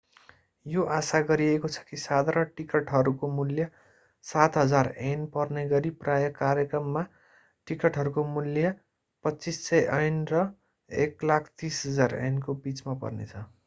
[0.65, 3.67] यो आशा गरिएको छ कि साधारण टिकटहरूको मूल्य
[4.25, 7.05] ¥7,000 पर्नेगरि प्रायः कार्यक्रमका
[7.67, 8.73] टिकटहरूको मूल्य
[9.25, 10.43] ¥2,500 र
[10.89, 13.47] ¥130,000 को बिचमा पर्नेछ